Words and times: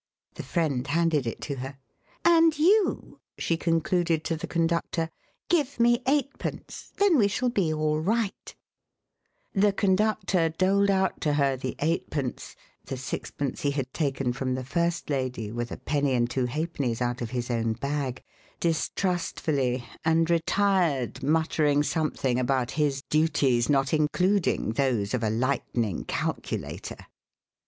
The 0.33 0.41
friend 0.41 0.87
handed 0.87 1.27
it 1.27 1.41
to 1.41 1.57
her. 1.57 1.77
"And 2.25 2.57
you," 2.57 3.19
she 3.37 3.55
concluded 3.55 4.23
to 4.23 4.35
the 4.35 4.47
conductor, 4.47 5.11
"give 5.47 5.79
me 5.79 6.01
eightpence, 6.07 6.91
then 6.97 7.19
we 7.19 7.27
shall 7.27 7.49
be 7.49 7.71
all 7.71 7.99
right." 7.99 8.55
The 9.53 9.71
conductor 9.71 10.49
doled 10.49 10.89
out 10.89 11.21
to 11.21 11.33
her 11.33 11.55
the 11.55 11.75
eightpence 11.77 12.55
the 12.85 12.97
sixpence 12.97 13.61
he 13.61 13.69
had 13.69 13.93
taken 13.93 14.33
from 14.33 14.55
the 14.55 14.63
first 14.63 15.11
lady, 15.11 15.51
with 15.51 15.71
a 15.71 15.77
penny 15.77 16.13
and 16.15 16.27
two 16.27 16.47
halfpennies 16.47 16.99
out 16.99 17.21
of 17.21 17.29
his 17.29 17.51
own 17.51 17.73
bag 17.73 18.23
distrustfully, 18.59 19.85
and 20.03 20.31
retired, 20.31 21.21
muttering 21.21 21.83
something 21.83 22.39
about 22.39 22.71
his 22.71 23.03
duties 23.03 23.69
not 23.69 23.93
including 23.93 24.71
those 24.71 25.13
of 25.13 25.21
a 25.21 25.29
lightning 25.29 26.05
calculator. 26.05 27.05